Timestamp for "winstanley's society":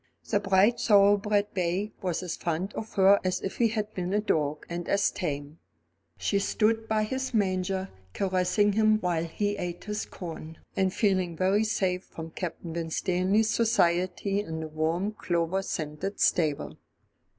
12.73-14.39